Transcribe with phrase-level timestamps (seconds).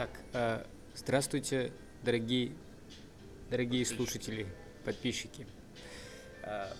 [0.00, 2.52] Так, э, здравствуйте, дорогие,
[3.50, 4.46] дорогие слушатели,
[4.82, 5.46] подписчики.
[6.42, 6.72] Э,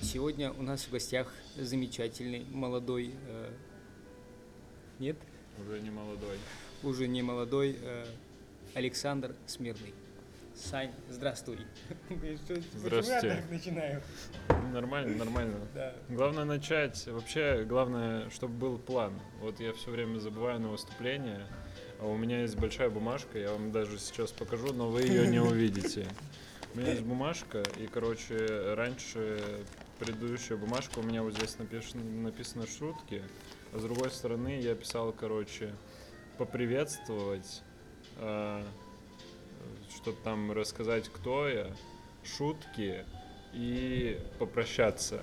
[0.00, 3.50] сегодня у нас в гостях замечательный молодой, э,
[4.98, 5.18] нет,
[5.60, 6.38] Уже не молодой.
[6.82, 8.06] уже не молодой э,
[8.72, 9.92] Александр Смирный.
[10.54, 11.58] Сань, здравствуй.
[12.74, 13.26] Здравствуйте.
[13.26, 14.02] я так начинаю?
[14.72, 15.68] Нормально, нормально.
[15.74, 15.94] Да.
[16.08, 19.20] Главное начать, вообще, главное, чтобы был план.
[19.40, 21.46] Вот я все время забываю на выступление,
[22.06, 26.06] у меня есть большая бумажка, я вам даже сейчас покажу, но вы ее не увидите.
[26.74, 29.40] У меня есть бумажка, и, короче, раньше
[29.98, 33.22] предыдущая бумажка, у меня вот здесь написано, написано шутки,
[33.72, 35.74] а с другой стороны я писал, короче,
[36.36, 37.62] поприветствовать,
[38.16, 38.64] а,
[39.94, 41.66] что-то там рассказать, кто я,
[42.22, 43.04] шутки
[43.52, 45.20] и попрощаться.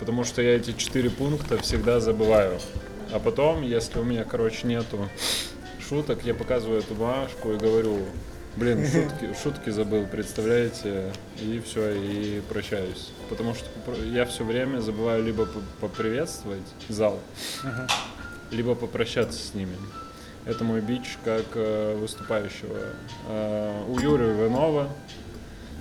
[0.00, 2.60] Потому что я эти четыре пункта всегда забываю.
[3.12, 5.08] А потом, если у меня, короче, нету
[5.88, 7.98] шуток, я показываю эту бумажку и говорю,
[8.56, 11.12] блин, шутки, шутки забыл, представляете?
[11.40, 13.10] И все, и прощаюсь.
[13.28, 13.66] Потому что
[14.04, 17.18] я все время забываю либо по- поприветствовать зал,
[18.50, 19.76] либо попрощаться с ними.
[20.44, 22.78] Это мой бич как э, выступающего.
[23.28, 24.88] Э, у Юры Иванова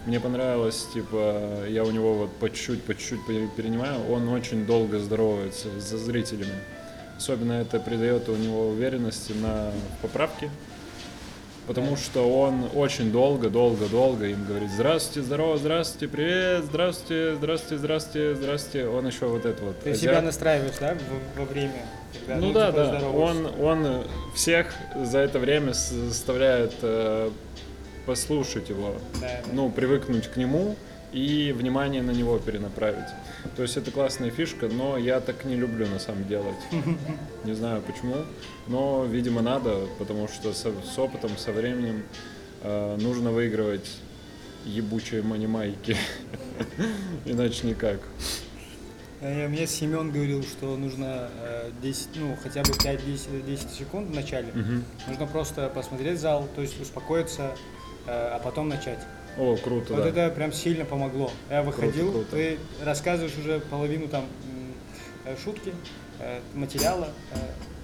[0.05, 4.65] мне понравилось, типа, я у него вот по чуть-чуть, по чуть-чуть пере- перенимаю, он очень
[4.65, 6.55] долго здоровается за зрителями.
[7.17, 10.49] Особенно это придает у него уверенности на поправке,
[11.65, 17.77] потому что он очень долго, долго, долго им говорит «Здравствуйте, здорово, здравствуйте, привет, здравствуйте, здравствуйте,
[17.77, 18.87] здравствуйте, здравствуйте».
[18.87, 19.79] Он еще вот это вот.
[19.79, 20.01] Ты азиат.
[20.01, 20.95] себя настраиваешь, да,
[21.35, 21.85] во, во время?
[22.25, 23.09] когда, Ну да, типа, да.
[23.09, 24.03] Он, он
[24.35, 27.31] всех за это время заставляет э,
[28.05, 29.49] послушать его, Да, да.
[29.53, 30.75] ну, привыкнуть к нему
[31.17, 33.09] и внимание на него перенаправить.
[33.55, 36.53] То есть это классная фишка, но я так не люблю на самом деле.
[37.43, 38.17] Не знаю почему,
[38.67, 42.03] но, видимо, надо, потому что со- с опытом, со временем
[42.61, 43.89] э, нужно выигрывать
[44.65, 45.95] ебучие манимайки.
[47.25, 47.99] Иначе никак.
[49.21, 54.13] Э, Мне Семен говорил, что нужно э, 10, ну, хотя бы 5-10 10 секунд в
[54.13, 54.51] начале.
[54.53, 54.83] Мгм.
[55.07, 57.55] Нужно просто посмотреть зал, то есть успокоиться,
[58.05, 58.99] э, а потом начать.
[59.37, 60.09] О, круто, вот да.
[60.09, 61.31] это прям сильно помогло.
[61.49, 62.27] Я выходил, круто.
[62.31, 64.25] ты рассказываешь уже половину там
[65.25, 65.73] э, шутки,
[66.19, 67.37] э, материала, э,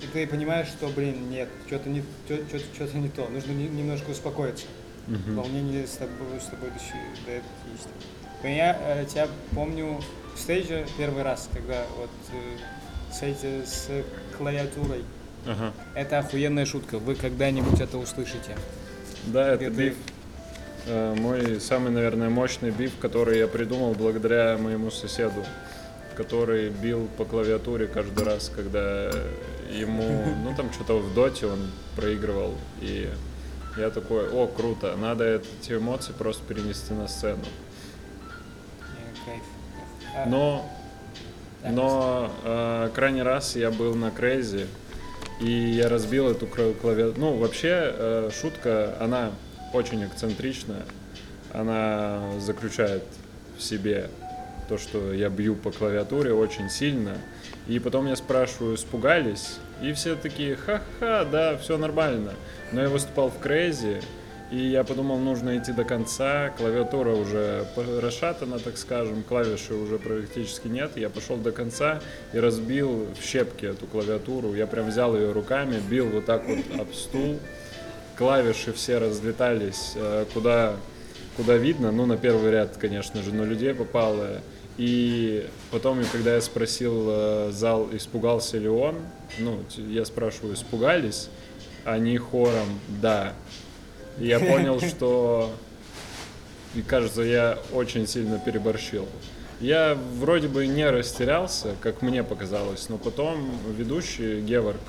[0.04, 4.66] и ты понимаешь, что, блин, нет, что-то не, что-то не то, нужно не- немножко успокоиться.
[5.08, 5.36] Мгм.
[5.36, 7.88] Волнение с тобой, с тобой до до этого есть.
[8.44, 10.00] Я тебя помню
[10.36, 12.10] в стейже первый раз, когда вот
[13.14, 13.90] с, эти, с
[14.38, 15.04] клавиатурой.
[15.46, 15.74] Ага.
[15.94, 17.00] Это охуенная шутка.
[17.00, 18.56] Вы когда-нибудь это услышите.
[19.28, 19.94] Да, это ты- биф.
[19.94, 20.12] Э,
[20.86, 25.46] Мой самый, наверное, мощный биф, который я придумал благодаря моему соседу,
[26.16, 29.10] который бил по клавиатуре каждый раз, когда
[29.72, 31.60] ему, ну там что-то в доте он
[31.96, 33.10] проигрывал, и
[33.78, 37.44] я такой, о, круто, надо эти эмоции просто перенести на сцену.
[40.16, 40.70] Э, Но,
[41.64, 44.68] но э, крайний раз я был на Крейзи,
[45.40, 47.20] и я разбил эту клавиатуру.
[47.20, 49.32] Ну, вообще, э, шутка, она
[49.74, 50.84] очень эксцентричная.
[51.52, 53.04] Она заключает
[53.58, 54.10] в себе
[54.70, 57.18] то, что я бью по клавиатуре очень сильно.
[57.68, 59.58] И потом я спрашиваю, испугались?
[59.82, 62.34] И все такие, ха-ха, да, все нормально.
[62.72, 64.02] Но я выступал в Крейзи,
[64.52, 66.50] и я подумал, нужно идти до конца.
[66.58, 67.66] Клавиатура уже
[68.02, 70.92] расшатана, так скажем, клавиши уже практически нет.
[70.96, 72.02] Я пошел до конца
[72.34, 74.54] и разбил в щепки эту клавиатуру.
[74.54, 77.40] Я прям взял ее руками, бил вот так вот об стул.
[78.18, 80.76] Клавиши все разлетались э, куда,
[81.36, 81.92] куда видно.
[81.92, 84.42] Ну, на первый ряд, конечно же, но людей попало.
[84.78, 88.96] И потом, когда я спросил э, зал, испугался ли он,
[89.40, 91.30] ну, я спрашиваю, испугались?
[91.86, 93.34] Они хором «да».
[94.20, 95.52] И я понял, что,
[96.76, 99.08] и кажется, я очень сильно переборщил.
[99.60, 104.82] Я вроде бы не растерялся, как мне показалось, но потом ведущий Геворг,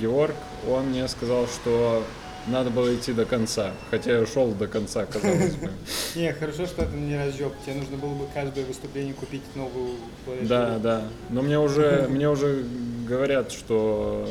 [0.00, 0.34] Георг,
[0.68, 2.02] он мне сказал, что
[2.46, 5.70] надо было идти до конца, хотя я шел до конца, казалось бы.
[6.16, 7.52] Не, хорошо, что это не разъеб.
[7.64, 10.48] Тебе нужно было бы каждое выступление купить новую клавиатуру.
[10.48, 11.02] Да, да.
[11.30, 12.64] Но мне уже, мне уже
[13.06, 14.28] говорят, что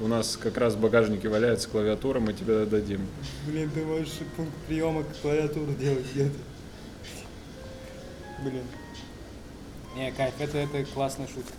[0.00, 3.06] у нас как раз в багажнике валяется клавиатура, мы тебе дадим.
[3.46, 6.38] Блин, ты можешь пункт приема клавиатуру делать где-то.
[8.44, 8.62] Блин.
[9.96, 11.52] Не, кайф, это, это классная шутка.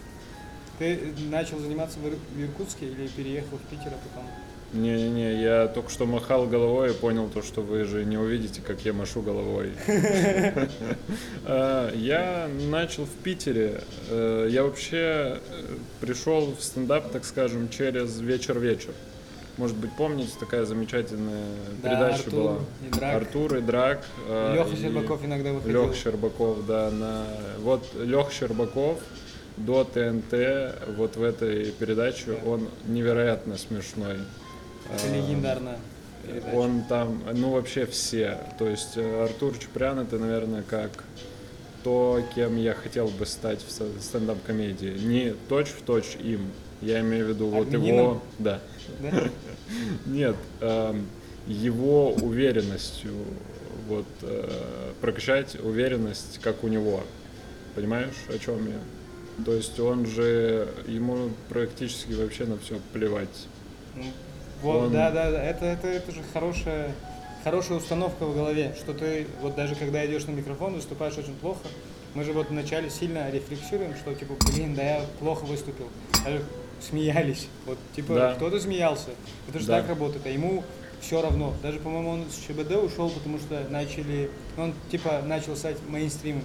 [0.80, 1.00] Ты
[1.30, 4.30] начал заниматься в Ир- в Иркутске или переехал в Питер, а потом?
[4.72, 8.82] Не-не-не, я только что махал головой и понял то, что вы же не увидите, как
[8.86, 9.72] я машу головой.
[11.46, 13.82] А, Я начал в Питере.
[14.10, 15.40] Э, Я вообще э,
[16.02, 18.92] пришел в стендап, так скажем, через вечер-вечер.
[19.58, 21.46] может быть, помните, такая замечательная
[21.82, 22.56] Да, передача Артур была.
[22.86, 23.16] и Драк.
[23.16, 24.06] Артур и Драк.
[24.28, 25.82] э, Леха и Щербаков иногда выходил.
[25.84, 26.92] Леха Щербаков, да.
[26.92, 27.26] На...
[27.60, 29.00] Вот Леха Щербаков
[29.60, 32.50] до ТНТ, вот в этой передаче, Да.
[32.50, 34.18] он невероятно смешной.
[34.94, 35.80] Это легендарная
[36.26, 36.56] передача.
[36.56, 38.38] Он там, ну вообще все.
[38.58, 41.04] То есть э, Артур Чупрян это, наверное, как
[41.84, 44.98] то, кем я хотел бы стать в стендап-комедии.
[44.98, 46.52] Не точь в точь им.
[46.82, 48.22] Я имею в виду вот его...
[48.38, 48.60] Да.
[49.00, 49.30] Да?
[50.06, 51.08] Нет, эм,
[51.46, 53.14] его уверенностью,
[53.88, 54.50] вот, э,
[55.02, 57.04] прокачать уверенность, как у него.
[57.76, 58.80] Понимаешь, о чем я?
[59.46, 63.48] То есть он же, ему практически вообще на все плевать.
[63.96, 64.04] Ну,
[64.62, 65.44] Вот, Он- да, да, да.
[65.44, 66.92] Это, это, это же хорошая,
[67.44, 71.62] хорошая установка в голове, что ты вот даже когда идешь на микрофон, выступаешь очень плохо.
[72.16, 75.88] Мы же вот вначале сильно рефлексируем, что типа, блин, да я плохо выступил.
[76.26, 76.44] Даже
[76.82, 77.48] смеялись.
[77.66, 78.34] Вот типа Да.
[78.36, 79.10] кто-то смеялся.
[79.48, 79.80] Это же Да.
[79.80, 80.64] так работает, а ему
[81.02, 81.54] все равно.
[81.62, 86.44] Даже, по-моему, он с ЧБД ушел, потому что начали, ну, он типа начал стать мейнстримным.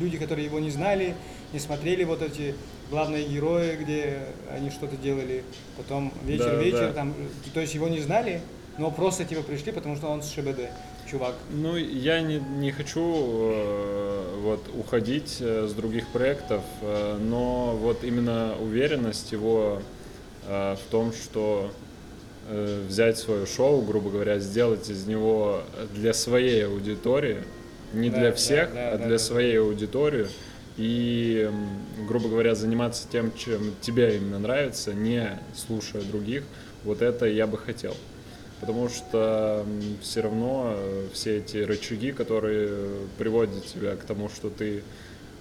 [0.00, 1.14] Люди, которые его не знали,
[1.52, 2.54] не смотрели вот эти
[2.90, 5.44] главные герои, где они что-то делали,
[5.76, 6.92] потом вечер-вечер, да.
[6.92, 8.42] там, э, то есть его не знали,
[8.78, 10.70] но просто типа пришли, потому что он с ШБД,
[11.10, 11.34] чувак.
[11.50, 18.04] Ну, я не, не хочу э, вот уходить э, с других проектов, э, но вот
[18.04, 19.80] именно уверенность его
[20.46, 21.70] э, в том, что
[22.48, 25.62] взять свое шоу, грубо говоря, сделать из него
[25.94, 27.38] для своей аудитории,
[27.92, 29.18] не Да, для да, всех, да, а да, для да.
[29.18, 30.26] своей аудитории.
[30.76, 31.50] И,
[32.08, 36.44] грубо говоря, заниматься тем, чем тебе именно нравится, не слушая других,
[36.84, 37.94] вот это я бы хотел.
[38.60, 39.66] Потому что
[40.00, 42.70] все равно э, все эти рычаги, которые
[43.18, 44.82] приводят тебя к тому, что ты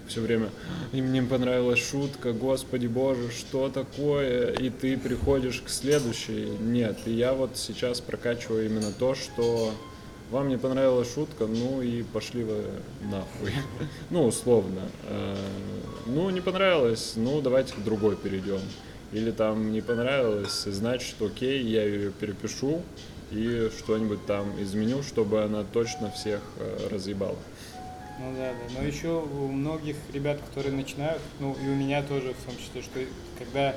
[0.07, 0.49] все время
[0.91, 6.49] и мне понравилась шутка, господи боже, что такое, и ты приходишь к следующей.
[6.59, 9.73] Нет, и я вот сейчас прокачиваю именно то, что
[10.29, 12.63] вам не понравилась шутка, ну и пошли вы
[13.09, 13.53] нахуй.
[14.09, 14.81] Ну, условно.
[15.07, 15.35] Э,
[16.07, 18.61] Ну, не понравилось, ну давайте к другой перейдем.
[19.13, 22.81] Или там не понравилось, значит, окей, я ее перепишу
[23.31, 27.37] и что-нибудь там изменю, чтобы она точно всех э, разъебала.
[28.19, 28.79] Ну да, да.
[28.79, 32.81] Но еще у многих ребят, которые начинают, ну и у меня тоже в том числе,
[32.81, 32.99] что
[33.39, 33.75] когда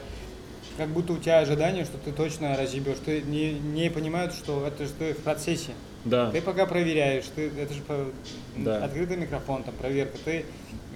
[0.76, 4.86] как будто у тебя ожидание, что ты точно разъебешь, ты не, не понимают, что это
[4.86, 5.72] же ты в процессе.
[6.04, 8.10] Да, Ты пока проверяешь, ты, это же по-
[8.58, 8.84] Да.
[8.84, 10.44] открытый микрофон, там проверка, ты,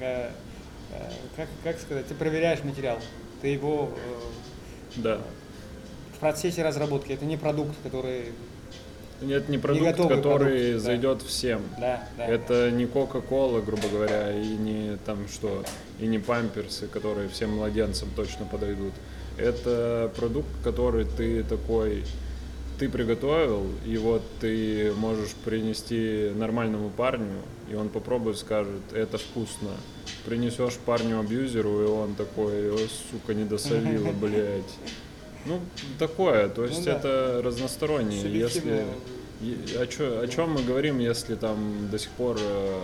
[0.01, 0.31] э,
[0.93, 2.99] э, как, как сказать, ты проверяешь материал,
[3.41, 4.21] ты его э,
[4.97, 5.21] да.
[6.15, 8.33] в процессе разработки, это не продукт, который,
[9.21, 10.79] Это не продукт, готовый который продукт, да.
[10.79, 11.63] зайдет всем.
[11.79, 12.27] да, да.
[12.27, 15.65] Это не Кока-Кола, грубо говоря, и не там что,
[15.99, 18.93] и не памперсы, которые всем младенцам точно подойдут.
[19.37, 22.05] Это продукт, который ты такой,
[22.79, 29.71] ты приготовил, и вот ты можешь принести нормальному парню, и он попробует, скажет, это вкусно.
[30.25, 34.65] Принесешь парню-абьюзеру, и он такой, ой, сука, не досолила, блядь.
[35.47, 35.61] Ну,
[35.99, 36.93] такое, то есть да.
[36.93, 38.21] это разностороннее.
[38.23, 39.83] Если, Субъективно.
[39.83, 42.81] о, чё- о чем мы говорим, если там до сих пор э,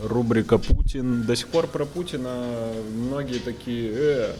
[0.00, 2.44] рубрика Путин, до сих пор про Путина
[2.92, 4.34] многие такие, э,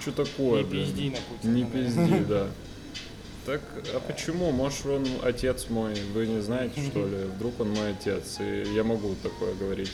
[0.00, 0.62] что такое?
[0.62, 1.70] Не блин?» пизди на Путина, Не да.
[1.70, 2.46] пизди, да.
[3.46, 3.60] Так,
[3.94, 4.50] а почему?
[4.50, 7.16] Может, он отец мой, вы не знаете, что ли?
[7.36, 9.92] Вдруг он мой отец, и я могу такое говорить.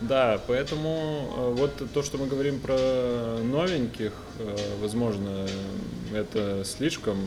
[0.00, 5.46] Да, поэтому э, вот то, что мы говорим про новеньких, э, возможно,
[6.14, 7.18] это слишком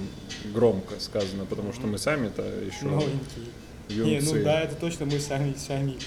[0.54, 3.50] громко сказано, потому что мы сами-то еще Новенький.
[3.90, 4.36] Не, юнцы.
[4.36, 5.98] ну да, это точно мы сами, сами.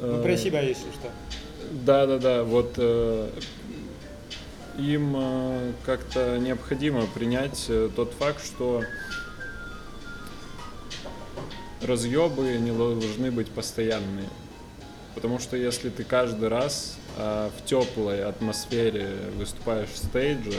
[0.00, 1.10] Ну, про Э, себя, если что.
[1.72, 2.44] Да, да, да.
[2.44, 3.30] Вот э,
[4.78, 8.82] им э, как-то необходимо принять э, тот факт, что
[11.82, 14.28] разъебы не должны быть постоянные.
[15.14, 20.58] Потому что если ты каждый раз э, в теплой атмосфере выступаешь в стейдже,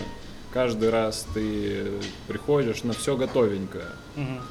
[0.53, 3.87] каждый раз ты приходишь на все готовенькое.
[4.15, 4.41] Мгм.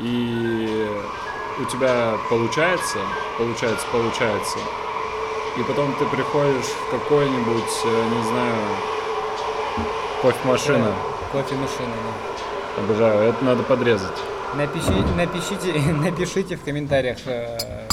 [0.00, 0.86] И
[1.60, 2.98] у тебя получается,
[3.36, 4.58] получается, получается.
[5.58, 8.54] И потом ты приходишь в какой-нибудь, э, не знаю,
[10.22, 10.94] кофемашина.
[11.32, 12.82] Кофемашина, да.
[12.82, 14.16] Обожаю, это надо подрезать.
[14.54, 17.87] Напиши, напишите, напишите в комментариях, э,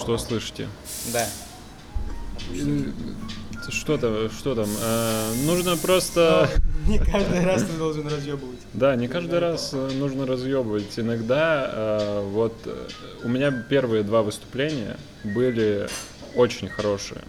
[0.00, 0.68] Что слышите?
[1.12, 1.26] да.
[3.68, 4.68] Что там, что там?
[4.82, 6.48] Э, нужно просто...
[6.86, 8.58] Не каждый раз ты должен разъебывать.
[8.72, 10.98] Да, не каждый раз э, нужно разъебывать.
[10.98, 12.88] Иногда э, вот э,
[13.22, 15.88] у меня первые два выступления были
[16.34, 17.20] очень хорошие.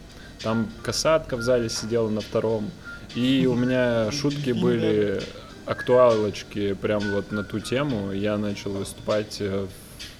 [0.42, 2.72] Там касатка в зале сидела на втором.
[3.14, 5.22] И у меня шутки были
[5.66, 9.68] актуалочки прям вот на ту тему я начал выступать э,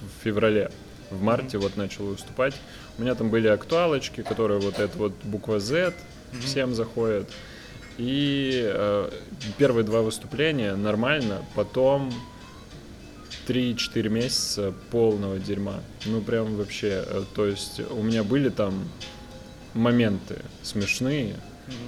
[0.00, 0.70] в феврале.
[1.12, 2.54] В марте вот начал выступать.
[2.98, 5.94] У меня там были актуалочки, которые вот это вот буква Z
[6.40, 7.28] всем заходит.
[7.98, 9.10] И э,
[9.58, 12.10] первые два выступления нормально, потом
[13.46, 15.80] 3-4 месяца полного дерьма.
[16.06, 18.88] Ну прям вообще, э, то есть у меня были там
[19.74, 21.36] моменты смешные,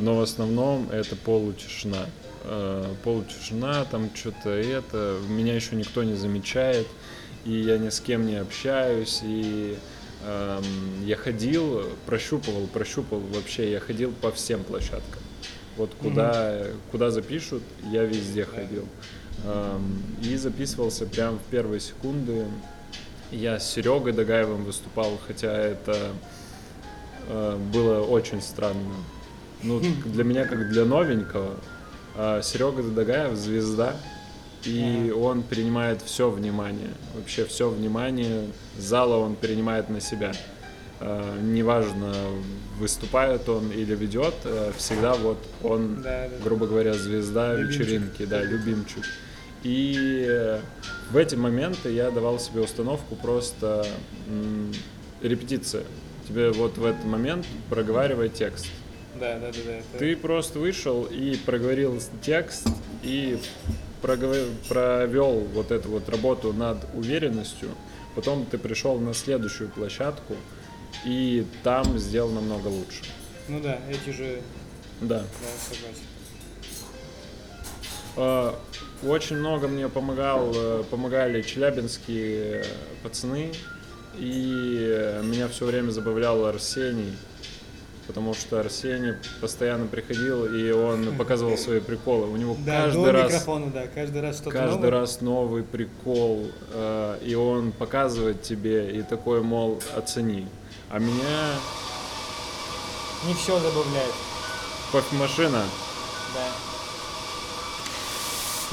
[0.00, 2.06] но в основном это полутишина.
[2.44, 6.86] Э, полутишина, там что-то это, меня еще никто не замечает,
[7.44, 9.76] и я ни с кем не общаюсь, и
[10.24, 10.64] эм,
[11.04, 15.22] я ходил, прощупывал, прощупывал вообще, я ходил по всем площадкам.
[15.76, 18.86] Вот куда, куда запишут, я везде ходил.
[19.44, 22.46] Эм, и записывался прям в первые секунды.
[23.30, 26.12] Я с Серегой Дагаевым выступал, хотя это
[27.28, 28.94] э, было очень странно.
[29.62, 31.56] Ну, для меня, как для новенького,
[32.16, 33.96] а Серега Дагаев звезда,
[34.66, 38.46] и он принимает все внимание, вообще все внимание
[38.78, 40.32] зала он принимает на себя.
[41.00, 42.14] Э, неважно,
[42.78, 46.44] выступает он или ведет, э, всегда вот он, Да, да.
[46.44, 47.80] грубо говоря, звезда Любимчик.
[47.80, 49.04] вечеринки, да, любимчик.
[49.64, 50.58] И
[51.10, 53.86] в эти моменты я давал себе установку просто
[55.22, 55.84] репетиция.
[56.28, 58.66] Тебе вот в этот момент проговаривай текст.
[59.18, 59.72] Да, да, да, да.
[59.72, 62.66] это- Ты просто вышел и проговорил текст
[63.02, 63.38] и
[64.68, 67.70] провел вот эту вот работу над уверенностью.
[68.14, 70.36] Потом ты пришел на следующую площадку
[71.04, 73.02] и там сделал намного лучше.
[73.48, 74.40] Ну да, эти же,
[75.00, 75.18] Да.
[75.20, 75.24] да,
[75.58, 76.04] согласен.
[78.16, 78.52] Э,
[79.06, 82.64] Очень много мне помогал, э, помогали челябинские э,
[83.02, 83.52] пацаны,
[84.16, 87.12] и меня все время забавлял Арсений,
[88.06, 92.26] потому что Арсений постоянно приходил, и он показывал свои приколы.
[92.28, 93.26] У него Да, каждый раз...
[93.32, 94.90] микрофона, да, каждый раз что-то Каждый новое.
[94.90, 100.46] раз новый прикол, э, и он показывает тебе, и такой, мол, оцени.
[100.90, 101.54] А меня
[103.26, 104.12] Не все забавляет,
[104.92, 105.62] кофемашина,
[106.34, 106.73] да.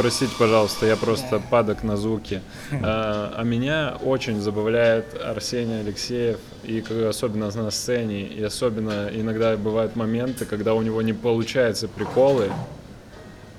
[0.01, 2.41] Простите, пожалуйста, я просто падок на звуки.
[2.71, 9.95] А, а меня очень забавляет Арсений Алексеев, и особенно на сцене, и особенно иногда бывают
[9.95, 12.51] моменты, когда у него не получаются приколы,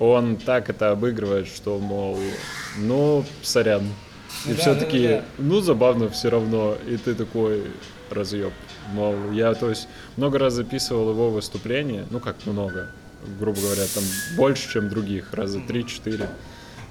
[0.01, 2.19] он так это обыгрывает, что, мол,
[2.77, 3.83] ну, сорян.
[4.47, 5.25] И Ну да, все-таки, да, да.
[5.39, 6.75] ну, забавно все равно.
[6.89, 7.63] И ты такой
[8.11, 8.53] разъеб.
[8.93, 12.89] Мол, я, то есть, много раз записывал его выступления, ну, как много,
[13.39, 14.05] грубо говоря, там
[14.37, 16.29] больше, чем других, раза три-четыре.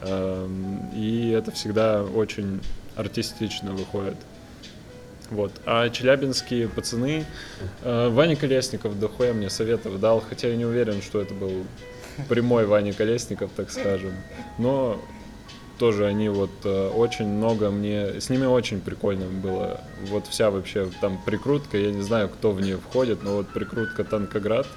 [0.01, 2.59] Эм, И это всегда очень
[2.95, 4.17] артистично выходит.
[5.29, 5.51] Вот.
[5.65, 7.25] А челябинские пацаны,
[7.83, 11.65] э, Ваня Колесников дохуя мне советов дал, хотя я не уверен, что это был
[12.27, 14.11] прямой Ваня Колесников, так скажем.
[14.57, 14.99] Но
[15.79, 18.19] тоже они вот э, очень много мне...
[18.19, 19.79] С ними очень прикольно было.
[20.09, 24.03] Вот вся вообще там прикрутка, я не знаю, кто в нее входит, но вот прикрутка
[24.03, 24.67] Танкоград,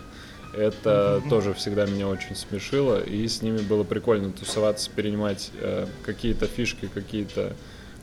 [0.57, 6.47] это тоже всегда меня очень смешило, и с ними было прикольно тусоваться, перенимать э, какие-то
[6.47, 7.55] фишки, какие-то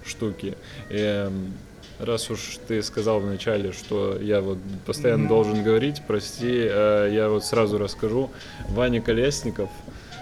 [0.06, 0.58] штуки.
[0.90, 1.54] И, эм,
[2.00, 5.30] раз уж ты сказал вначале, что я вот постоянно Мгм.
[5.30, 8.30] должен говорить, прости, э, я вот сразу расскажу.
[8.70, 9.70] Ваня Колесников,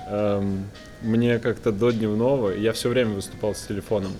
[0.08, 0.66] эм,
[1.02, 4.12] мне как-то до дневного, я все время выступал с телефоном.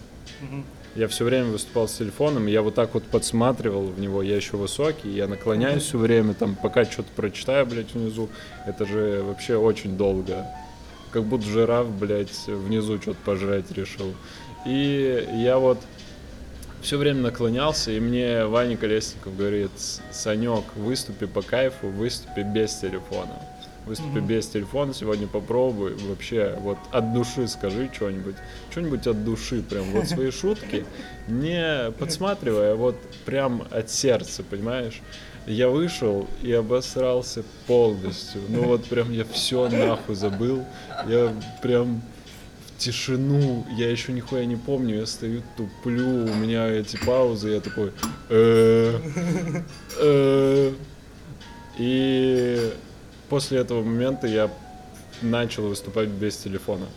[0.42, 0.66] Мгм.
[0.96, 4.58] Я все время выступал с телефоном, я вот так вот подсматривал в него, я еще
[4.58, 8.30] высокий, я наклоняюсь все время, там, пока что-то прочитаю, блядь, внизу,
[8.66, 10.46] это же вообще очень долго.
[11.12, 14.14] Как будто жираф, блядь, внизу что-то пожрать решил.
[14.66, 15.80] И я вот
[16.82, 19.72] все время наклонялся, и мне Ваня Колесников говорит,
[20.12, 23.42] Санек, выступи по кайфу, выступи без телефона.
[23.90, 24.28] Выступи Мгм.
[24.28, 28.36] без телефона, сегодня попробуй, вообще, вот от души скажи что-нибудь,
[28.70, 30.86] что-нибудь от души, прям вот свои шутки,
[31.28, 35.02] не подсматривая, вот прям от сердца, понимаешь?
[35.48, 40.64] Я вышел и обосрался полностью, ну вот прям я все нахуй забыл,
[41.08, 42.04] я прям
[42.78, 47.92] тишину, я еще нихуя не помню, я стою, туплю, у меня эти паузы, я такой,
[48.30, 49.00] «Э,
[49.98, 50.74] э».
[51.80, 52.72] и
[53.30, 54.50] после этого момента я
[55.22, 56.88] начал выступать без телефона,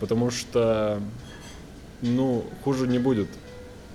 [0.00, 1.00] потому что,
[2.02, 3.28] ну, хуже не будет,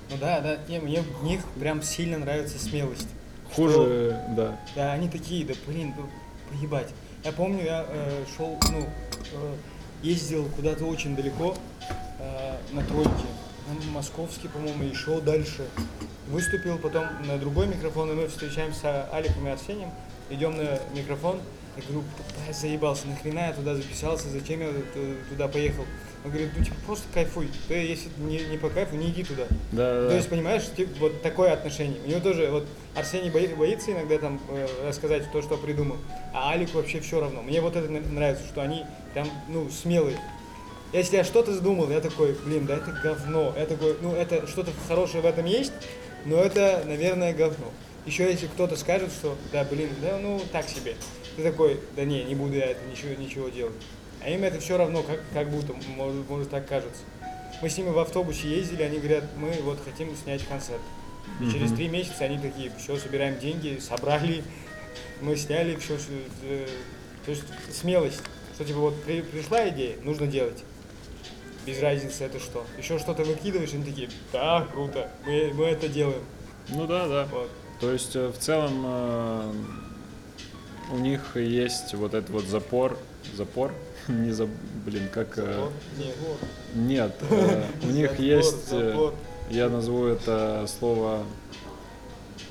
[0.09, 3.07] Ну да, да, не, мне в них прям сильно нравится смелость.
[3.53, 4.59] хуже, да.
[4.75, 6.09] Да, они такие, да блин, ну,
[6.49, 6.89] поебать.
[7.23, 8.79] Я помню, я э, шел, ну,
[9.33, 9.55] э,
[10.03, 11.55] ездил куда-то очень далеко
[12.19, 13.09] э, на тройке,
[13.67, 15.65] на московский, по-моему, и шел дальше.
[16.29, 19.91] Выступил потом на другой микрофон, и мы встречаемся с Аликом и Арсением,
[20.29, 21.39] идем на микрофон,
[21.77, 22.03] Я говорю,
[22.48, 25.86] «Да, заебался, нахрена я туда записался, зачем я ту- туда поехал?
[26.25, 29.43] Он говорит, ну типа просто кайфуй, ты если не, не по кайфу, не иди туда.
[29.71, 30.15] Да, То да.
[30.15, 32.01] есть, понимаешь, типа, вот такое отношение.
[32.05, 35.95] У него тоже, вот Арсений бои- боится иногда там э, рассказать то, что придумал,
[36.33, 37.41] а Алику вообще все равно.
[37.41, 40.19] Мне вот это нравится, что они прям, ну, смелые.
[40.91, 43.53] Если я что-то задумал, я такой, блин, да это говно.
[43.57, 45.71] Я такой, ну, это что-то хорошее в этом есть,
[46.25, 47.71] но это, наверное, говно.
[48.06, 50.96] Еще если кто-то скажет, что, да, блин, да, ну, так себе.
[51.36, 53.75] Ты такой, да не, не буду я это ничего, ничего делать.
[54.24, 57.01] А им это все равно, как, как будто, может, может так кажется.
[57.62, 60.82] Мы с ними в автобусе ездили, они говорят, мы вот хотим снять концерт.
[61.41, 64.44] И через три месяца они такие, все, собираем деньги, собрали,
[65.22, 65.98] мы сняли, все,
[67.25, 68.22] то есть смелость,
[68.56, 70.63] что типа вот при- пришла идея, нужно делать.
[71.65, 72.65] Без разницы это что.
[72.77, 76.24] Еще что-то выкидываешь, они такие, да, круто, мы, мы это делаем.
[76.70, 77.25] Ну да, да.
[77.32, 77.50] Вот.
[77.79, 79.51] То есть э, в целом э,
[80.91, 82.98] у них есть вот этот вот запор,
[83.36, 83.74] запор,
[84.07, 84.48] не за,
[84.86, 85.69] блин, как, э?
[86.75, 89.12] Нет, э, у них есть, э,
[89.50, 91.24] я назову это слово,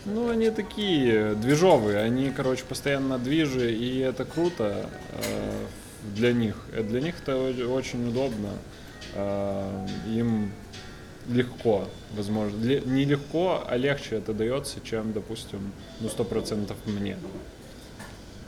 [0.04, 5.66] ну они такие движовые, они, короче, постоянно на движе, и это круто э,
[6.14, 7.36] для них, для них это
[7.68, 8.50] очень удобно,
[9.14, 10.52] Э, им
[11.28, 11.84] легко,
[12.16, 12.62] возможно.
[12.64, 17.16] Ле- Не легко, а легче это дается, чем, допустим, ну, сто процентов мне.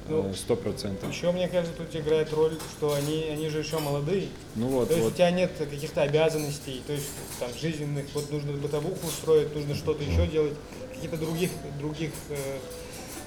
[0.09, 1.09] Ну, Сто процентов.
[1.09, 4.27] Еще, мне кажется, тут играет роль, что они, они же еще молодые.
[4.57, 5.13] Ну вот, То есть вот.
[5.13, 7.07] у тебя нет каких-то обязанностей, то есть
[7.39, 10.55] там жизненных, вот нужно бытовуху устроить, нужно что-то еще делать,
[10.95, 12.59] каких-то других, других э,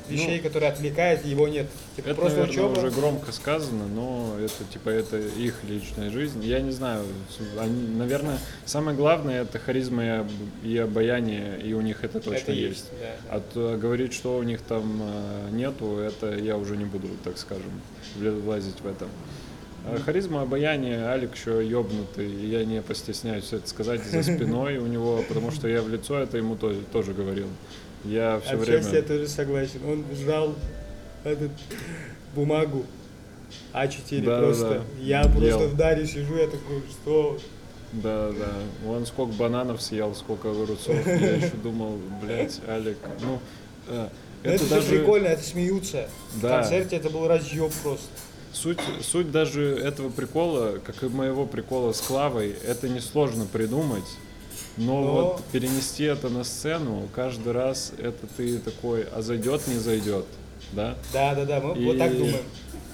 [0.10, 1.68] вещей, которые отвлекают, его нет.
[1.96, 2.80] Типа Это, просто наверное, учеба.
[2.88, 6.44] уже громко сказано, но это типа это их личная жизнь.
[6.44, 7.04] Я не знаю,
[7.60, 10.32] они, наверное, самое главное это харизма и, об-
[10.64, 12.86] и обаяние, и у них это точно это есть.
[13.00, 13.36] да, да.
[13.38, 17.38] А то говорить, что у них там э, нету, это я уже не буду, так
[17.38, 17.72] скажем,
[18.16, 19.08] влазить в это.
[19.86, 24.88] А Харизма, обаяние, Алик еще ёбнутый, и я не постесняюсь это сказать за спиной у
[24.88, 27.48] него, потому что я в лицо это ему тоже говорил.
[28.04, 28.96] Я все Отчасти время...
[28.98, 29.80] я тоже согласен.
[29.88, 30.56] Он ждал
[31.24, 31.52] этот
[32.36, 32.86] бумагу
[33.74, 34.70] А4 Да, просто.
[34.70, 34.82] да.
[35.02, 35.30] Я Ел.
[35.32, 37.38] просто в даре сижу, я такой, что?
[37.94, 38.90] Да, да.
[38.90, 40.88] Он сколько бананов съел, сколько огурцов.
[41.06, 43.40] Я еще думал, блядь, Алик, ну...
[43.88, 44.08] э,
[44.44, 46.10] Ну, Это, же прикольно, это смеются.
[46.34, 46.60] В Да.
[46.62, 48.08] концерте это был разъеб просто.
[48.52, 54.04] Суть, суть даже этого прикола, как и моего прикола с Клавой, это несложно придумать.
[54.78, 59.76] Но, Но- вот перенести это на сцену, каждый раз это ты такой, а зайдет, не
[59.76, 60.26] зайдет,
[60.72, 60.96] да?
[61.14, 62.44] Да, да, да, мы И- вот так думаем.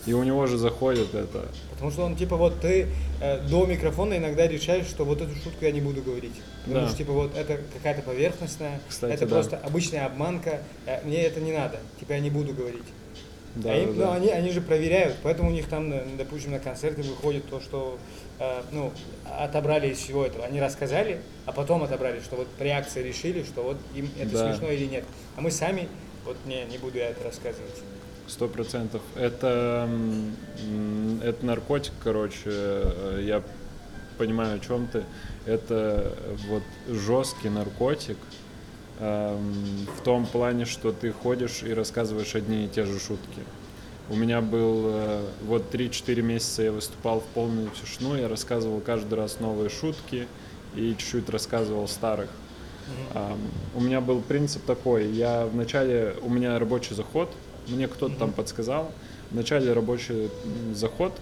[0.06, 1.48] И у него же заходит это.
[1.72, 2.88] Потому что он типа вот ты
[3.22, 6.34] э, до микрофона иногда решаешь, что вот эту шутку я не буду говорить.
[6.66, 6.88] Потому Да.
[6.90, 9.36] что типа вот это какая-то поверхностная, Кстати, это да.
[9.36, 12.84] просто обычная обманка, э, мне это не надо, типа я не буду говорить.
[13.56, 16.60] Да, им, да, ну, они, они же проверяют, поэтому у них там, на- допустим, на
[16.60, 17.98] концерте выходит то, что
[18.40, 18.92] э, ну,
[19.38, 20.46] отобрали из всего этого.
[20.46, 24.52] Они рассказали, а потом отобрали, что вот при акции решили, что вот им это Да.
[24.54, 25.04] смешно или нет.
[25.36, 25.88] А мы сами,
[26.26, 27.82] вот не, не буду я это рассказывать.
[28.28, 29.02] Сто процентов.
[29.16, 29.90] Это,
[31.24, 33.44] это наркотик, короче, э, я
[34.18, 35.04] понимаю, о чем ты.
[35.46, 36.14] Это
[36.48, 38.18] вот жесткий наркотик
[39.00, 43.42] в том плане, что ты ходишь и рассказываешь одни и те же шутки.
[44.10, 49.14] У меня был э, вот 3-4 месяца я выступал в полную тишину, я рассказывал каждый
[49.14, 50.28] раз новые шутки
[50.76, 52.30] и чуть-чуть рассказывал старых.
[53.14, 53.38] Ам,
[53.76, 57.32] у меня был принцип такой, я вначале, у меня рабочий заход,
[57.68, 58.92] мне кто-то там подсказал,
[59.30, 60.32] вначале рабочий
[60.74, 61.14] заход,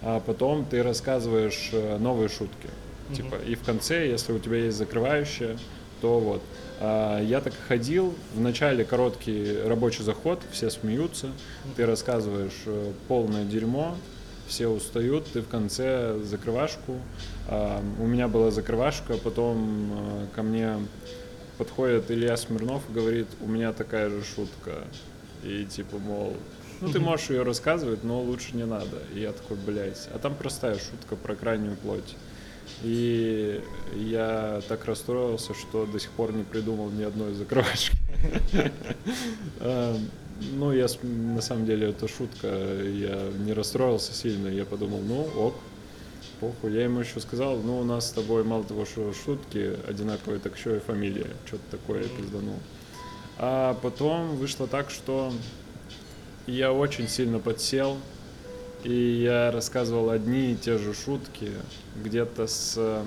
[0.00, 2.68] а потом ты рассказываешь э, новые шутки.
[3.14, 5.58] Типа, и в конце, если у тебя есть закрывающее,
[6.02, 6.42] то вот.
[6.80, 11.28] А, Я так и ходил, вначале короткий рабочий заход, все смеются,
[11.76, 13.96] ты рассказываешь э, полное дерьмо,
[14.48, 16.98] все устают, ты в конце закрывашку.
[17.48, 20.76] А, У меня была закрывашка, потом э, ко мне
[21.56, 24.82] подходит Илья Смирнов и говорит, у меня такая же шутка.
[25.44, 26.36] И типа, мол,
[26.80, 28.98] ну ты можешь ее рассказывать, но лучше не надо.
[29.14, 32.16] И я такой, блядь, а там простая шутка про крайнюю плоть.
[32.82, 33.62] И
[33.94, 37.96] я так расстроился, что до сих пор не придумал ни одной закрывашки.
[39.60, 39.96] А,
[40.50, 45.54] Ну, я на самом деле это шутка, я не расстроился сильно, я подумал, ну ок,
[46.40, 46.72] похуй.
[46.72, 50.56] Я ему еще сказал, ну у нас с тобой мало того, что шутки одинаковые, так
[50.56, 52.58] еще и фамилия, что-то такое я пизданул.
[53.38, 55.32] А потом вышло так, что
[56.46, 57.98] я очень сильно подсел,
[58.84, 61.50] и я рассказывал одни и те же шутки
[62.02, 63.04] где-то с,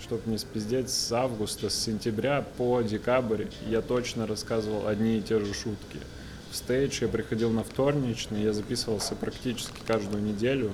[0.00, 5.38] чтобы не спиздеть, с августа, с сентября по декабрь я точно рассказывал одни и те
[5.38, 5.98] же шутки.
[6.50, 10.72] в стейдж, я приходил на вторничный, я записывался практически каждую неделю.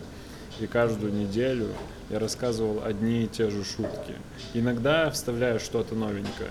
[0.61, 1.69] И каждую неделю
[2.11, 4.15] я рассказывал одни и те же шутки.
[4.55, 6.51] Иногда вставляю что-то новенькое.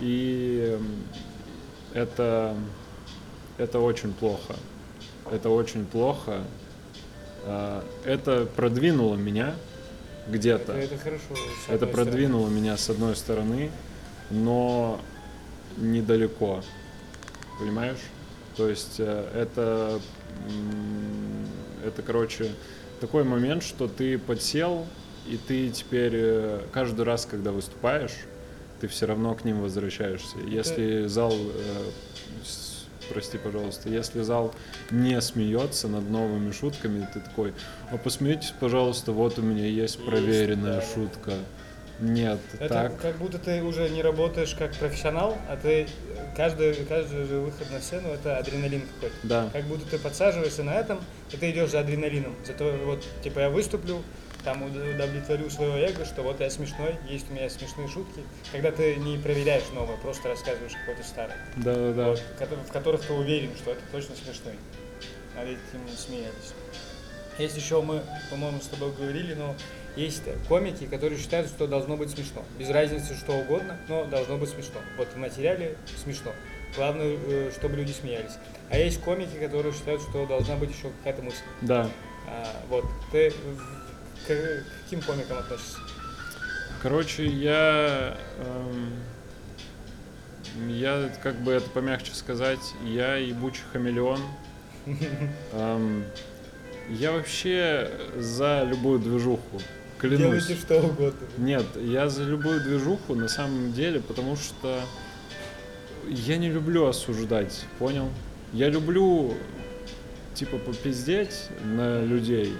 [0.00, 0.76] И
[1.94, 2.56] это,
[3.56, 4.56] это очень плохо.
[5.30, 6.42] Это очень плохо.
[7.46, 9.54] А, это продвинуло меня
[10.28, 10.72] где-то.
[10.72, 11.34] Это, это хорошо.
[11.68, 13.70] Это продвинуло меня с одной стороны,
[14.30, 15.00] но
[15.76, 16.62] недалеко.
[17.58, 18.00] Понимаешь?
[18.56, 20.00] То есть э, это,
[21.84, 22.50] это, короче,
[23.00, 24.86] такой момент, что ты подсел,
[25.28, 28.14] и ты теперь э, каждый раз, когда выступаешь,
[28.80, 30.38] ты все равно к ним возвращаешься.
[30.46, 31.90] Если зал, э,
[33.08, 34.54] прости, пожалуйста, если зал
[34.90, 37.54] не смеется над новыми шутками, ты такой,
[37.90, 40.86] а посмейтесь, пожалуйста, вот у меня есть проверенная да.
[40.94, 41.32] шутка.
[41.98, 43.00] Нет, Это так.
[43.00, 45.88] как будто ты уже не работаешь как профессионал, а ты
[46.36, 49.16] каждый, каждый же выход на сцену это адреналин какой-то.
[49.22, 49.50] Да.
[49.52, 51.00] Как будто ты подсаживаешься на этом,
[51.32, 52.34] и ты идешь за адреналином.
[52.44, 54.02] Зато вот, типа, я выступлю,
[54.46, 58.22] там уд- удовлетворю своего эго, что вот я смешной, есть у меня смешные шутки.
[58.52, 62.08] Когда ты не проверяешь новое, просто рассказываешь какой-то старый, Да, да, да.
[62.10, 62.22] вот,
[62.68, 64.54] в которых ты уверен, что это точно смешной.
[65.34, 66.54] Над этим не смеялись.
[67.40, 69.56] Есть еще, мы, по-моему, с тобой говорили, но
[69.96, 72.44] есть комики, которые считают, что должно быть смешно.
[72.56, 74.80] Без разницы, что угодно, но должно быть смешно.
[74.96, 76.30] Вот в материале смешно.
[76.76, 78.32] Главное, э, чтобы люди смеялись.
[78.70, 81.42] А есть комики, которые считают, что должна быть еще какая-то мысль.
[81.62, 81.90] Да.
[82.28, 83.32] А, вот, ты
[84.26, 85.78] к каким комикам относишься?
[86.82, 88.16] Короче, я...
[88.38, 88.92] эм,
[90.68, 94.20] я, как бы это помягче сказать, я ебучий хамелеон.
[95.52, 96.04] Эм,
[96.88, 99.60] я вообще за любую движуху.
[99.98, 100.46] Клянусь.
[100.46, 101.26] Делайте что угодно.
[101.38, 104.80] Нет, я за любую движуху на самом деле, потому что
[106.08, 108.08] я не люблю осуждать, понял?
[108.52, 109.34] Я люблю,
[110.34, 112.54] типа, попиздеть на людей,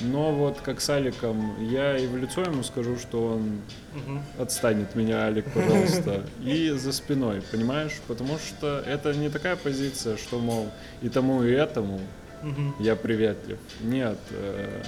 [0.00, 3.60] но вот как с Аликом, я и в лицо ему скажу, что он
[3.94, 4.22] Мгм.
[4.38, 8.00] отстань от меня, Алик, пожалуйста, и за спиной, понимаешь?
[8.08, 10.68] Потому что это не такая позиция, что, мол,
[11.02, 12.00] и тому, и этому
[12.80, 13.58] я приветлив.
[13.80, 14.82] Нет, э,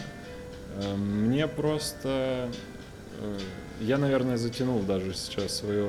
[0.82, 2.48] э, мне просто...
[3.20, 3.38] э,
[3.80, 5.86] Я, наверное, затянул даже сейчас свое...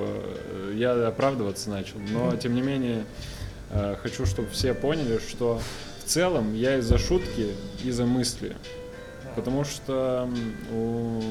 [0.76, 3.04] Я оправдываться начал, но, тем не менее,
[4.02, 5.60] хочу, чтобы все поняли, что
[6.00, 7.48] в целом я из-за шутки,
[7.84, 8.56] из-за мысли.
[9.38, 10.28] Потому что
[10.74, 11.22] у-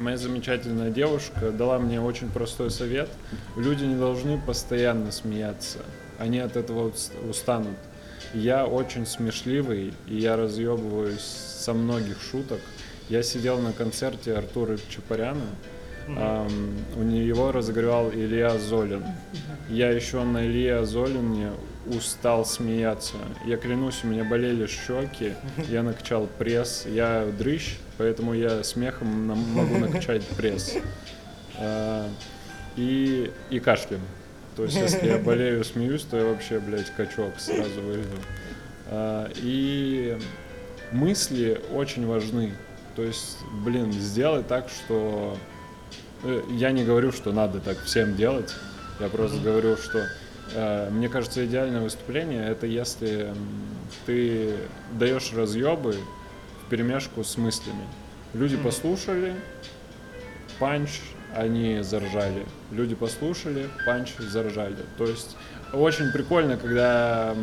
[0.00, 3.08] моя замечательная девушка дала мне очень простой совет.
[3.56, 5.78] Люди не должны постоянно смеяться.
[6.18, 7.76] Они от этого ус- устанут.
[8.34, 12.58] Я очень смешливый, и я разъебываюсь со многих шуток.
[13.08, 15.46] Я сидел на концерте Артура Чапаряна.
[16.08, 16.48] ам,
[16.96, 19.04] у него разыгрывал Илья Золин.
[19.68, 21.52] Я еще на Илье Золине
[21.86, 23.14] устал смеяться.
[23.46, 25.34] Я клянусь, у меня болели щеки,
[25.68, 26.86] я накачал пресс.
[26.86, 29.08] Я дрыщ, поэтому я смехом
[29.54, 30.74] могу накачать пресс.
[31.58, 32.08] А,
[32.76, 34.00] И, и кашлем.
[34.56, 38.16] То есть, если я болею, смеюсь, то я вообще, блядь, качок сразу выйду.
[38.86, 40.18] А, И
[40.92, 42.52] мысли очень важны.
[42.96, 45.36] То есть, блин, сделай так, что...
[46.24, 48.52] э, Я не говорю, что надо так всем делать.
[49.00, 50.04] Я просто говорю, что
[50.90, 53.34] мне кажется, идеальное выступление это если
[54.06, 54.54] ты
[54.98, 55.96] даешь разъебы
[56.64, 57.84] в перемешку с мыслями.
[58.34, 59.34] Люди послушали,
[60.58, 61.00] панч,
[61.34, 62.46] они заржали.
[62.70, 64.76] Люди послушали, панч, заржали.
[64.96, 65.36] То есть
[65.72, 67.34] очень прикольно, когда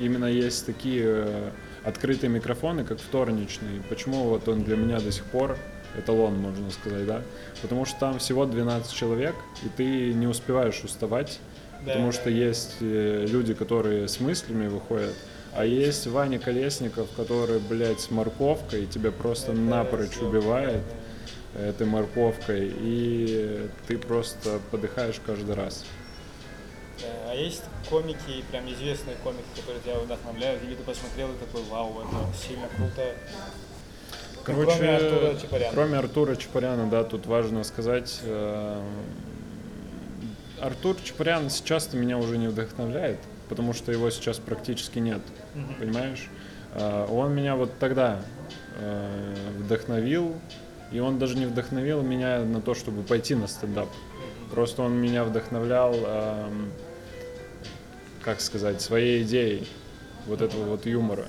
[0.00, 1.50] именно есть такие э,
[1.84, 3.80] открытые микрофоны, как вторничный.
[3.88, 5.56] Почему вот он для меня до сих пор
[5.98, 7.22] эталон, можно сказать, да?
[7.62, 11.38] Потому что там всего 12 человек, и ты не успеваешь уставать,
[11.80, 12.12] Да, потому да.
[12.12, 15.14] что есть э, люди, которые с мыслями выходят,
[15.52, 20.82] а есть Ваня Колесников, который, блядь, с морковкой тебя просто Это напрочь сложно, убивает
[21.54, 25.84] да, этой морковкой, и ты просто подыхаешь каждый раз.
[27.00, 27.06] да.
[27.32, 32.00] А есть комики, прям известные комики, которые тебя вдохновляют, или ты посмотрел и такой, вау,
[32.00, 33.02] это сильно круто.
[34.44, 35.72] Короче, кроме Артура Чапаряна.
[35.74, 38.80] кроме Артура Чапаряна, да, тут важно сказать, э,
[40.60, 45.20] Артур Чапарян сейчас меня уже не вдохновляет, потому что его сейчас практически нет,
[45.54, 45.74] Мгм.
[45.78, 46.28] понимаешь?
[46.74, 48.20] Э, Он меня вот тогда
[48.78, 50.34] э, вдохновил,
[50.92, 53.88] и он даже не вдохновил меня на то, чтобы пойти на стендап.
[54.50, 56.72] Просто он меня вдохновлял, эм,
[58.22, 59.68] как сказать, своей идеей
[60.26, 61.26] вот этого вот юмора.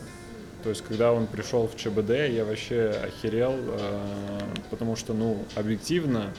[0.63, 6.33] То есть, когда он пришел в ЧБД, я вообще охерел, э, потому что, ну, объективно,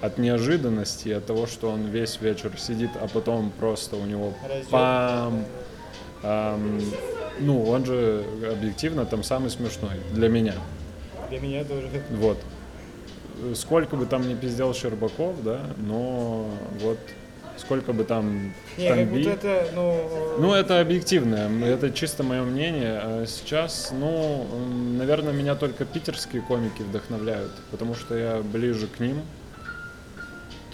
[0.00, 4.34] от неожиданности, от того, что он весь вечер сидит, а потом просто у него
[4.68, 5.44] пам.
[6.24, 6.80] ам,
[7.38, 10.54] ну, он же объективно там самый смешной для меня.
[11.30, 11.88] Для меня тоже.
[12.10, 12.38] Вот.
[13.54, 16.48] Сколько бы там ни пиздел Щербаков, да, но
[16.80, 16.98] вот
[17.56, 20.36] сколько бы там Не, как будто это, ну...
[20.38, 23.00] ну, это объективное, это чисто мое мнение.
[23.02, 24.46] А сейчас, ну,
[24.98, 29.22] наверное, меня только питерские комики вдохновляют, потому что я ближе к ним.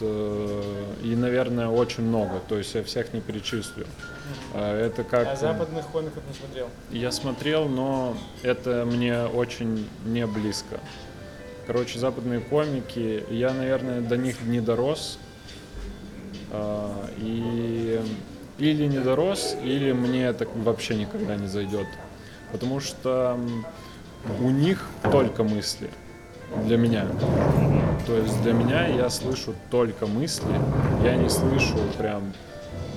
[0.01, 3.85] И, наверное, очень много, то есть я всех не перечислю.
[4.55, 5.27] А Это как...
[5.27, 6.69] А э, западных комиков не смотрел.
[6.91, 10.79] Я смотрел, но это мне очень не близко.
[11.67, 15.19] Короче, западные комики, я, наверное, до них не дорос.
[16.51, 18.01] А, И
[18.59, 21.87] или не дорос, или мне это вообще никогда не зайдет.
[22.51, 23.39] Потому что
[24.41, 25.91] у них только мысли
[26.65, 27.07] для меня.
[28.07, 30.55] То есть для меня я слышу только мысли,
[31.05, 32.33] я не слышу прям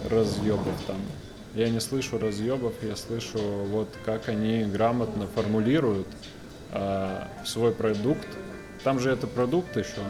[0.09, 0.97] разъебов там.
[1.53, 3.37] Я не слышу разъебов, я слышу
[3.67, 6.07] вот как они грамотно формулируют
[6.71, 8.27] а, свой продукт.
[8.85, 10.01] Там же это продукт еще.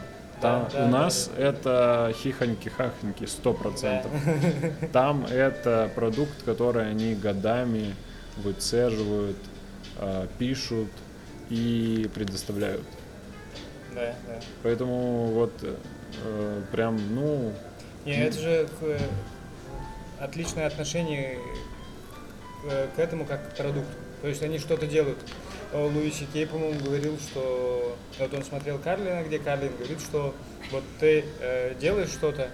[0.41, 4.12] Там у нас это хихоньки-хахоньки, сто процентов.
[4.91, 7.95] Там это продукт, который они годами
[8.38, 9.38] выцеживают,
[9.97, 10.89] а, пишут
[11.49, 12.86] и предоставляют.
[13.93, 14.39] Да, да.
[14.63, 17.51] Поэтому вот э, прям, ну,
[18.06, 18.97] Не, это же э,
[20.17, 21.38] отличное отношение
[22.63, 23.91] к, к этому как к продукту.
[24.21, 25.17] То есть они что-то делают.
[25.71, 30.34] Э, Луи Кей, по-моему, говорил, что вот он смотрел Карлина, где Карлин говорит, что
[30.71, 32.49] вот ты э, делаешь что-то,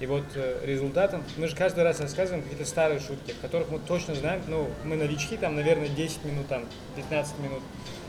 [0.00, 3.78] и вот э, результатом, мы же каждый раз рассказываем какие-то старые шутки, в которых мы
[3.80, 6.64] точно знаем, ну, мы новички, там, наверное, 10 минут, там,
[6.96, 7.62] 15 минут,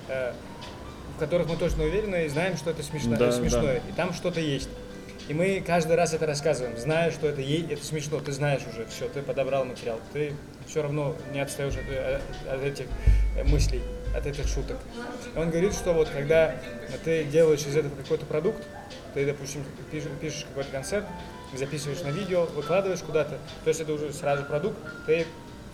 [0.08, 0.34] э,
[1.16, 4.40] в которых мы точно уверены и знаем, что это смешно, Да, смешное, и там что-то
[4.40, 4.70] есть.
[5.28, 8.86] И мы каждый раз это рассказываем, зная, что это, е- это смешно, ты знаешь уже,
[8.88, 10.34] все, ты подобрал материал, ты
[10.66, 12.20] все равно не отстаешь от, э,
[12.52, 12.86] от этих
[13.36, 13.82] э, мыслей,
[14.16, 14.78] от этих шуток.
[15.36, 16.56] Он говорит, что вот когда
[17.04, 18.64] ты делаешь из этого какой-то продукт,
[19.14, 21.06] ты, допустим, пишешь, пишешь какой-то концерт,
[21.56, 25.26] записываешь на видео, выкладываешь куда-то, то есть это уже сразу продукт, ты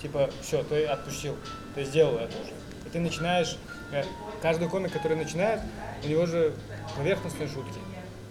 [0.01, 1.35] типа все, ты отпустил,
[1.75, 2.51] ты сделал это уже.
[2.85, 3.57] И ты начинаешь,
[3.91, 4.03] э,
[4.41, 5.59] каждый комик, который начинает,
[6.03, 6.53] у него же
[6.97, 7.77] поверхностные шутки.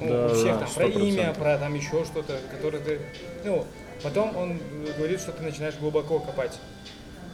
[0.00, 1.08] Ну, Да, у всех да, там про 100%.
[1.08, 3.00] имя, про там еще что-то, которое ты.
[3.44, 3.66] Ну,
[4.02, 4.60] потом он
[4.96, 6.58] говорит, что ты начинаешь глубоко копать.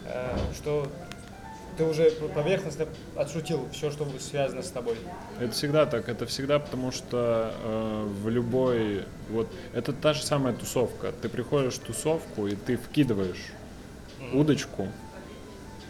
[0.06, 0.88] э, что
[1.76, 4.96] ты уже поверхностно отшутил все, что связано с тобой.
[5.38, 10.54] Это всегда так, это всегда потому что э, в любой, вот, это та же самая
[10.54, 11.12] тусовка.
[11.22, 13.52] Ты приходишь в тусовку и ты вкидываешь
[14.32, 14.88] удочку,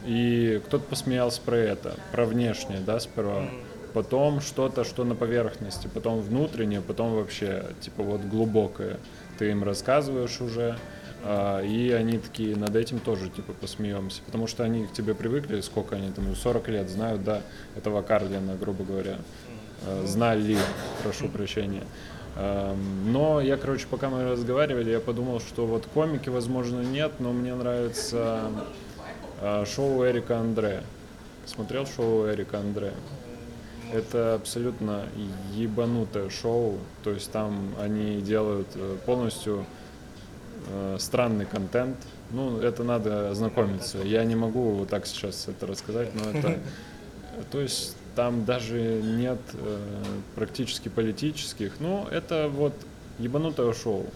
[0.07, 3.49] и кто-то посмеялся про это, про внешнее, да, сперва.
[3.93, 8.99] Потом что-то, что на поверхности, потом внутреннее, потом вообще, типа вот глубокое.
[9.38, 10.79] Ты им рассказываешь уже,
[11.22, 14.22] и они такие, над этим тоже, типа, посмеемся.
[14.24, 17.42] Потому что они к тебе привыкли, сколько они там, 40 лет знают, да,
[17.76, 19.18] этого Карлина, грубо говоря.
[19.87, 20.56] Э, Знали,
[21.02, 21.85] прошу прощения.
[22.37, 27.33] Эм, Но я, короче, пока мы разговаривали, я подумал, что вот комики, возможно, нет, но
[27.33, 28.50] мне нравится
[29.40, 30.83] э, шоу Эрика Андре.
[31.46, 32.92] Смотрел шоу Эрика Андре?
[33.92, 35.06] Это абсолютно
[35.52, 39.64] ебанутое шоу, то есть там они делают э, полностью
[40.68, 41.96] э, странный контент.
[42.31, 43.99] Ну, это надо ознакомиться.
[43.99, 46.59] Я не могу вот так сейчас это рассказать, но это...
[47.51, 49.79] То есть там даже нет э,
[50.35, 51.73] практически политических.
[51.81, 52.75] Ну, это вот
[53.18, 54.07] ебанутое шоу.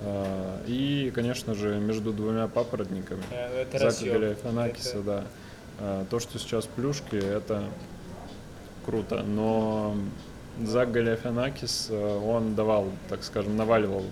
[0.00, 3.22] Э, И, конечно же, между двумя папоротниками.
[3.30, 4.12] Э, Это Зака.
[4.12, 5.24] Галифианакиса, Это- да.
[5.78, 7.64] А, То, что сейчас плюшки, это
[8.84, 9.22] круто.
[9.22, 9.94] Но
[10.64, 14.04] Зак Галифианакис, э, он давал, так скажем, наваливал.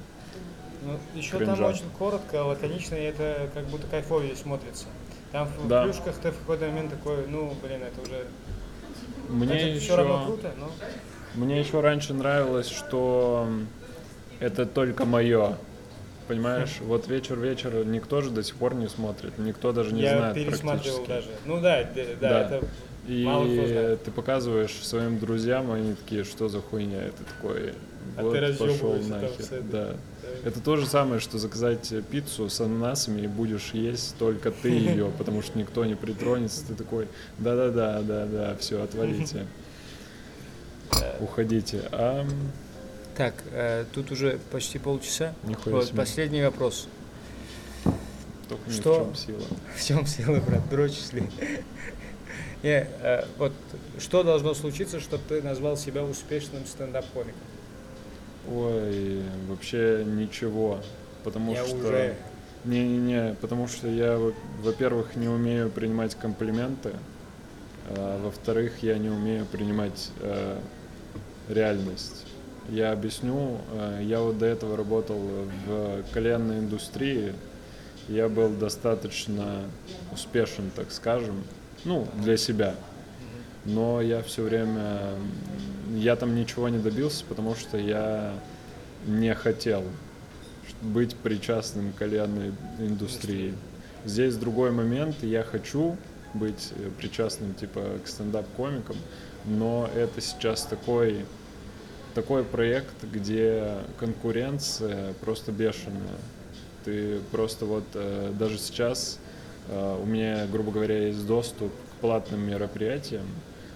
[0.84, 1.56] Ну, еще кринжа.
[1.56, 4.86] там очень коротко, лаконично, и это как будто кайфовее смотрится.
[5.32, 5.84] Там в Да.
[5.84, 8.26] плюшках ты в какой-то момент такой, ну, блин, это уже...
[9.28, 10.70] Мне это еще, все равно круто, но...
[11.34, 13.48] мне еще раньше нравилось, что
[14.40, 15.56] это только мое.
[16.28, 20.34] Понимаешь, вот вечер-вечер никто же до сих пор не смотрит, никто даже не я знает
[20.34, 21.08] пересматривал практически.
[21.08, 21.28] даже.
[21.46, 22.40] Ну да, да, да, Да.
[22.56, 22.66] это
[23.06, 24.02] И мало кто знает.
[24.04, 27.74] ты показываешь своим друзьям, они такие, что за хуйня, и ты такой,
[28.16, 29.30] А вот ты пошел там нахер.
[29.40, 29.88] этой- Да.
[29.92, 29.96] Да.
[30.48, 35.10] Это то же самое, что заказать пиццу с ананасами и будешь есть только ты ее,
[35.18, 36.66] потому что никто не притронется.
[36.66, 39.46] Ты такой, да-да-да, да-да, все, отвалите.
[41.20, 41.82] Уходите.
[41.92, 42.26] А,
[43.16, 45.34] Так, э, тут уже почти полчаса.
[45.44, 45.96] Нихуя Вот, себе.
[45.98, 46.88] последний вопрос.
[48.48, 49.04] только ни в Что?
[49.04, 49.42] чем сила.
[49.76, 50.68] В чем сила, брат?
[50.70, 51.22] Дрочь шли.
[52.64, 53.52] Не, э, вот
[53.98, 57.34] что должно случиться, чтобы ты назвал себя успешным стендап-комиком?
[58.50, 60.80] Ой, вообще ничего.
[61.24, 61.76] Потому Я что...
[61.76, 62.14] уже.
[62.64, 66.92] Не-не-не, потому что я, во- во-первых, не умею принимать комплименты,
[67.90, 70.58] а, во-вторых, я не умею принимать э,
[71.50, 72.24] реальность.
[72.70, 75.20] Я объясню, э, я вот до этого работал
[75.66, 77.34] в коленной индустрии,
[78.08, 79.64] я был достаточно
[80.10, 81.44] успешен, так скажем,
[81.84, 82.74] ну, для себя.
[83.64, 85.12] Но я все время,
[85.94, 88.34] я там ничего не добился, потому что я
[89.06, 89.84] не хотел
[90.82, 93.54] быть причастным к коленной индустрии.
[94.04, 95.96] Здесь другой момент, я хочу
[96.34, 98.96] быть причастным типа к стендап-комикам,
[99.46, 101.24] но это сейчас такой
[102.14, 106.18] такой проект, где конкуренция просто бешеная.
[106.84, 109.18] Ты просто вот э, даже сейчас
[109.68, 113.26] у меня, грубо говоря, есть доступ к платным мероприятиям,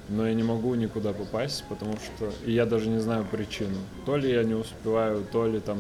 [0.09, 3.79] но я не могу никуда попасть, потому что и я даже не знаю причину.
[4.07, 5.79] То ли я не успеваю, то ли там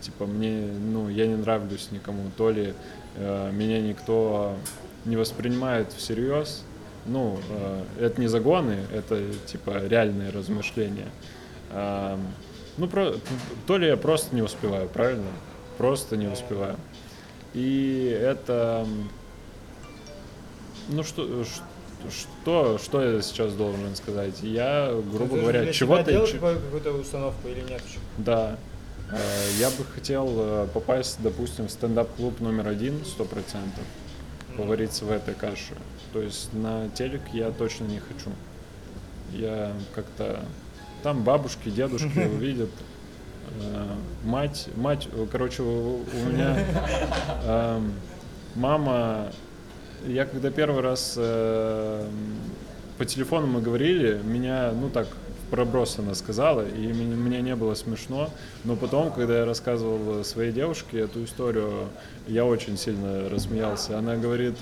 [0.00, 2.74] типа мне, ну, я не нравлюсь никому, то ли
[3.16, 4.54] э, меня никто
[5.04, 6.64] не воспринимает всерьез.
[7.06, 11.08] Ну, э, это не загоны, это типа реальные размышления.
[11.70, 12.18] А,
[12.78, 13.14] ну, про,
[13.66, 15.30] то ли я просто не успеваю, правильно?
[15.78, 16.76] Просто не успеваю.
[17.54, 18.86] И это,
[20.88, 21.44] ну что,
[22.10, 24.40] что, что я сейчас должен сказать?
[24.42, 26.02] Я, грубо Ты же говоря, для чего-то...
[26.02, 27.82] себя делал ч- какую- какую-то установку или нет
[28.18, 28.56] да.
[29.10, 29.16] Э,
[29.58, 33.84] Я бы хотел э, попасть, допустим, в стендап-клуб номер один, сто процентов,
[34.56, 35.74] повариться в этой каше.
[36.12, 38.30] То есть на телек я точно не хочу.
[39.32, 40.40] Я как-то...
[41.02, 42.70] Там бабушки, дедушки увидят.
[43.60, 43.86] э,
[44.24, 46.58] Мать, мать, короче, у меня
[48.54, 49.30] мама...
[50.04, 52.08] Я когда первый раз э,
[52.98, 55.08] по телефону мы говорили, меня, ну так,
[55.50, 58.30] проброс она сказала, и мне, мне не было смешно.
[58.64, 61.88] Но потом, когда я рассказывал своей девушке эту историю,
[62.26, 63.98] я очень сильно рассмеялся.
[63.98, 64.54] Она говорит,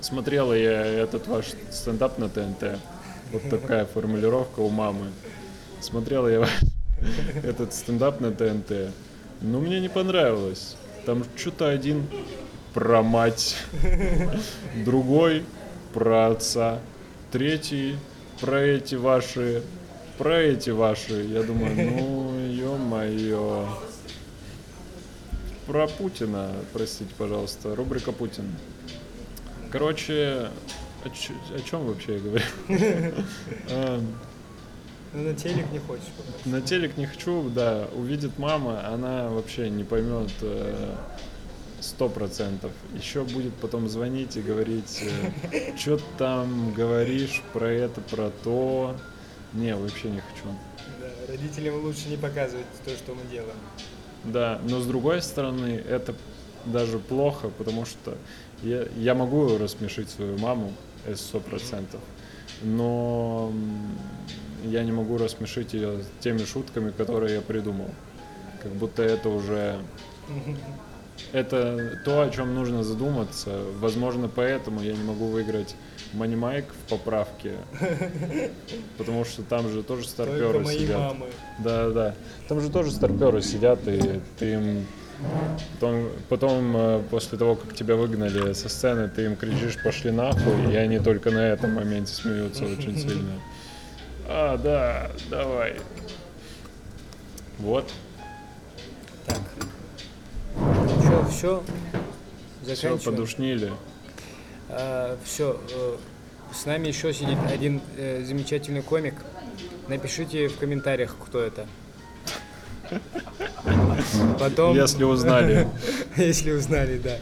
[0.00, 2.78] смотрела я этот ваш стендап на ТНТ.
[3.32, 5.06] Вот такая формулировка у мамы.
[5.80, 6.48] Смотрела я
[7.42, 8.92] этот стендап на ТНТ.
[9.40, 10.76] Но мне не понравилось.
[11.04, 12.06] Там что-то один
[12.74, 13.56] про мать,
[14.84, 15.44] другой
[15.92, 16.80] про отца,
[17.30, 17.96] третий
[18.40, 19.62] про эти ваши,
[20.18, 21.22] про эти ваши.
[21.24, 23.66] Я думаю, ну, ё-моё.
[25.66, 28.44] Про Путина, простите, пожалуйста, рубрика Путин.
[29.70, 30.48] Короче,
[31.04, 32.44] о, чем вообще я говорю?
[33.70, 34.14] Эм,
[35.14, 36.04] Ну, на телек не хочешь
[36.44, 40.30] на телек не хочу, да, увидит мама, она вообще не поймет
[41.84, 42.72] сто процентов.
[42.96, 45.04] Еще будет потом звонить и говорить,
[45.78, 48.96] что там говоришь про это, про то.
[49.52, 50.46] Не, вообще не хочу.
[51.00, 53.56] Да, родителям лучше не показывать то, что мы делаем.
[54.24, 56.14] Да, но с другой стороны, это
[56.64, 58.16] даже плохо, потому что
[58.62, 60.72] я, я могу рассмешить свою маму,
[61.06, 62.00] это сто процентов,
[62.62, 63.52] но
[64.64, 67.90] я не могу рассмешить ее теми шутками, которые я придумал.
[68.62, 69.78] Как будто это уже...
[71.32, 73.58] Это то, о чем нужно задуматься.
[73.80, 75.74] Возможно, поэтому я не могу выиграть
[76.12, 77.52] Манимайк в поправке.
[78.98, 80.98] Потому что там же тоже Только старперы мои сидят.
[80.98, 81.26] мамы.
[81.58, 82.14] Да, да.
[82.48, 84.86] Там же тоже старперы сидят, и ты им
[85.74, 90.72] потом, потом, э, после того, как тебя выгнали со сцены, ты им кричишь «пошли нахуй»,
[90.72, 93.32] и они только на этом моменте смеются очень сильно.
[94.26, 95.76] А, да, давай.
[97.58, 97.92] Вот.
[101.22, 101.62] Все, все.
[102.62, 103.16] Все, Заканчиваем.
[103.16, 103.72] подушнили.
[105.24, 105.60] все.
[106.54, 109.14] С нами еще сидит один э, замечательный комик.
[109.88, 111.66] Напишите в комментариях, кто это.
[114.38, 115.68] Потом, Если узнали.
[116.16, 117.16] если узнали, да.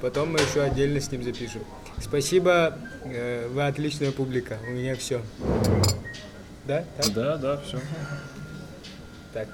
[0.00, 1.62] Потом мы еще отдельно с ним запишем.
[1.98, 4.58] Спасибо, э, вы отличная публика.
[4.68, 5.20] У меня все.
[6.64, 6.84] Да?
[6.96, 7.12] Так?
[7.12, 7.80] Да, да, все.
[9.34, 9.48] Так.